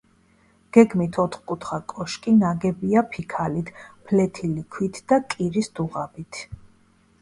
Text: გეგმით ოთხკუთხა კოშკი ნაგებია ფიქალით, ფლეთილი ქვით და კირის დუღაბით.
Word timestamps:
გეგმით 0.77 1.19
ოთხკუთხა 1.23 1.77
კოშკი 1.93 2.33
ნაგებია 2.39 3.05
ფიქალით, 3.13 3.73
ფლეთილი 4.09 4.69
ქვით 4.75 5.03
და 5.11 5.25
კირის 5.35 5.75
დუღაბით. 5.79 6.47